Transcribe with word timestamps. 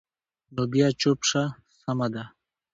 نو 0.53 0.63
بیا 0.71 0.87
چوپ 1.01 1.19
شه، 1.29 1.43
سمه 1.81 2.07
ده. 2.13 2.23